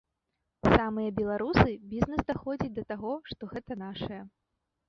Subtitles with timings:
[0.75, 4.21] Самыя беларусы, бізнэс даходзіць да таго, што гэта нашае.